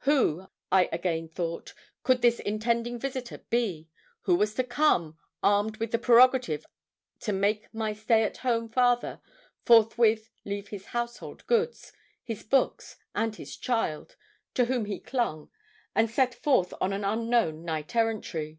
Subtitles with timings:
[0.00, 3.88] Who, I again thought, could this intending visitor be,
[4.22, 6.66] who was to come, armed with the prerogative
[7.20, 9.20] to make my stay at home father
[9.64, 11.92] forthwith leave his household goods
[12.24, 14.16] his books and his child
[14.54, 15.50] to whom he clung,
[15.94, 18.58] and set forth on an unknown knight errantry?